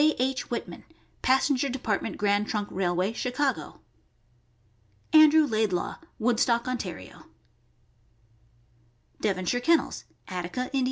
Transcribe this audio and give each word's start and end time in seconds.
H. 0.17 0.49
Whitman, 0.49 0.83
Passenger 1.21 1.69
Department 1.69 2.17
Grand 2.17 2.47
Trunk 2.47 2.69
Railway, 2.71 3.13
Chicago; 3.13 3.81
Andrew 5.13 5.45
Laidlaw, 5.45 5.99
Woodstock, 6.17 6.67
Ontario; 6.67 7.27
Devonshire 9.21 9.61
Kennels, 9.61 10.05
Attica, 10.27 10.71
Ind. 10.73 10.79